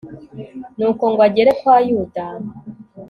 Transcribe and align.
nuko 0.77 1.03
ngo 1.11 1.21
agere 1.27 1.51
kwa 1.59 1.75
yuda 1.87 2.25